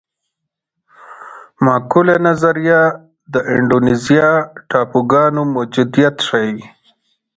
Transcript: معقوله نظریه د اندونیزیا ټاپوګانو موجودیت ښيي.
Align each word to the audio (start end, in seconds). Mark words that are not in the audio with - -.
معقوله 1.65 2.15
نظریه 2.27 2.81
د 3.33 3.35
اندونیزیا 3.53 4.29
ټاپوګانو 4.69 5.41
موجودیت 5.55 6.15
ښيي. 6.27 6.53